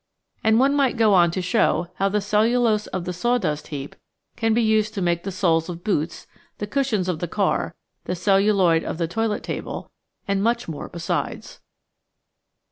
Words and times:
And 0.43 0.57
one 0.59 0.73
might 0.73 0.97
go 0.97 1.13
on 1.13 1.29
to 1.29 1.43
show 1.43 1.89
how 1.97 2.09
the 2.09 2.21
cellulose 2.21 2.87
of 2.87 3.05
the 3.05 3.13
saw 3.13 3.37
dust 3.37 3.67
heap 3.67 3.95
can 4.35 4.51
be 4.51 4.61
used 4.63 4.95
to 4.95 4.99
make 5.03 5.21
the 5.21 5.31
soles 5.31 5.69
of 5.69 5.83
boots, 5.83 6.25
the 6.57 6.65
cushions 6.65 7.07
of 7.07 7.19
the 7.19 7.27
car, 7.27 7.75
the 8.05 8.15
celluloid 8.15 8.83
of 8.83 8.97
the 8.97 9.07
toilet 9.07 9.43
table, 9.43 9.91
and 10.27 10.41
much 10.41 10.67
more 10.67 10.89
besides. 10.89 11.61